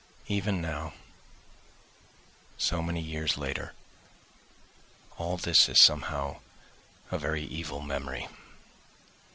Even 0.27 0.61
now, 0.63 0.93
so 2.57 2.81
many 2.81 2.99
years 3.01 3.37
later, 3.37 3.75
all 5.19 5.37
this 5.37 5.69
is 5.69 5.79
somehow 5.79 6.39
a 7.11 7.19
very 7.19 7.43
evil 7.43 7.81
memory. 7.81 8.27